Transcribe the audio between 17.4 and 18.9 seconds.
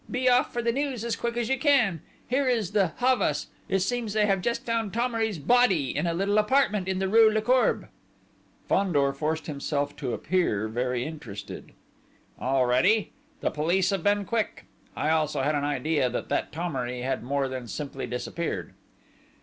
than simply disappeared!"